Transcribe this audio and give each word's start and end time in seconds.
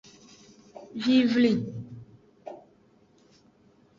Vivli. 1.05 1.53